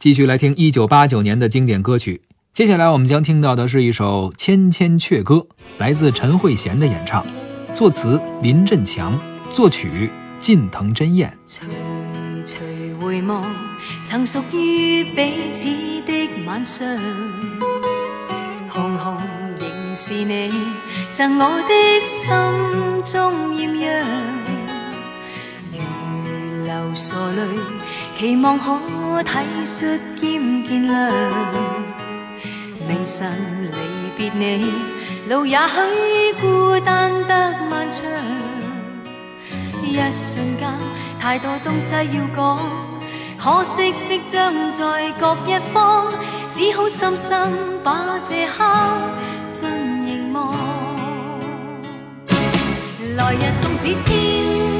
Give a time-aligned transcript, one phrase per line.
[0.00, 2.22] 继续来听一九八九年的经典歌曲。
[2.54, 5.34] 接下来我们将听到的是一首《千千阙歌》，
[5.76, 7.22] 来自陈慧娴的演唱，
[7.74, 9.12] 作词林振强，
[9.52, 10.08] 作曲
[10.38, 11.30] 近藤真彦。
[11.46, 11.60] 徐
[12.46, 13.44] 徐回望，
[14.02, 15.66] 曾属于彼此
[16.06, 16.88] 的晚上，
[18.70, 19.18] 红红
[19.58, 20.50] 仍是你
[21.12, 24.08] 赠我的心中艳阳，
[25.74, 27.42] 如流傻泪，
[28.20, 28.78] 期望可
[29.22, 31.10] 体恤兼见谅。
[32.86, 33.26] 明晨
[33.72, 33.78] 离
[34.14, 34.70] 别你，
[35.30, 38.04] 路也许孤单得漫长。
[39.82, 40.68] 一瞬间，
[41.18, 42.58] 太多东西要讲，
[43.38, 46.12] 可惜即将在各一方，
[46.54, 47.50] 只好深深
[47.82, 48.62] 把这刻
[49.50, 50.54] 尽凝望。
[53.16, 54.79] 来日纵使千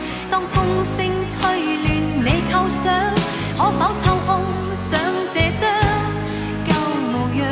[0.31, 1.37] 当风声吹
[1.83, 1.85] 乱
[2.23, 2.83] 你构想，
[3.57, 4.29] 可否抽空
[4.77, 4.97] 想
[5.33, 5.69] 这张
[6.65, 6.69] 旧
[7.11, 7.43] 模样？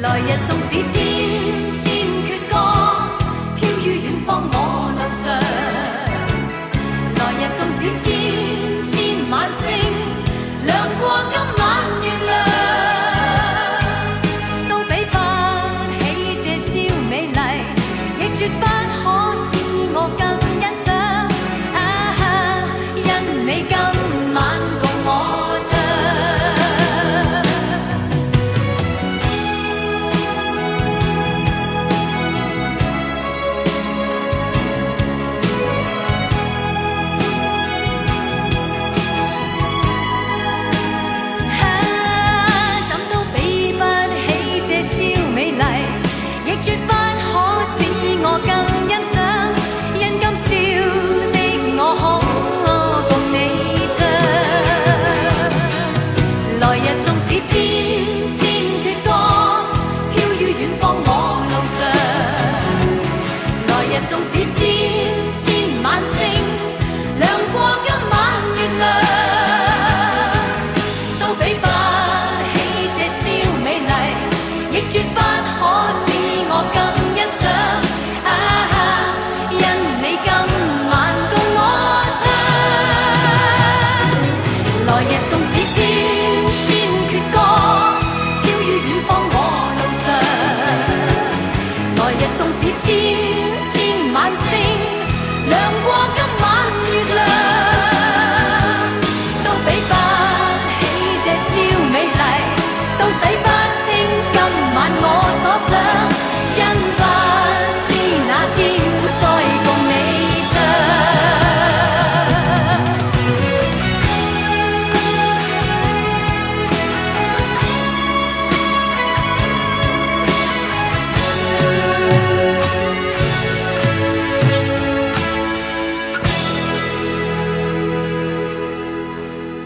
[0.00, 1.15] 来日纵使知。
[92.36, 92.75] 纵使。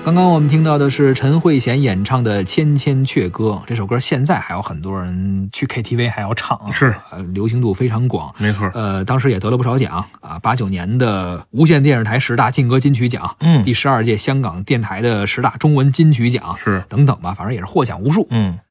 [0.03, 8.35] 刚刚我们听到的是陈慧娴演唱的《千千阙歌》，这首歌现在还有很多人去 KTV 还要唱啊，是呃，流行度非常广。
[8.39, 8.69] 没错。
[8.75, 18.27] 呃，当时也得了不少奖啊，八九年的无线电视台十大劲歌金曲奖，嗯第十二届香港电台的十大中文金曲奖，是等等吧，反正也是获奖无数。
[18.31, 18.59] 嗯。